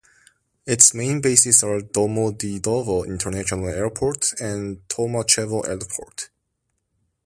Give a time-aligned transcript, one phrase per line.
[0.65, 6.31] Its main bases are Domodedovo International Airport and Tolmachevo Airport.